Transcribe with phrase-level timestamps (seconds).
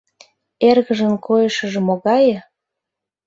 [0.69, 2.37] Эргыжын койышыжо могае?